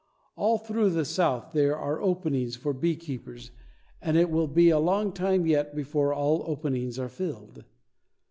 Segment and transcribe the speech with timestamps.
[0.35, 3.51] All through the South there are openings for beekeepers
[4.01, 7.65] and it will be a long time yet before all openings are filled.